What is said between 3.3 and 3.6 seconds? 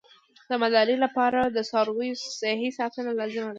ده.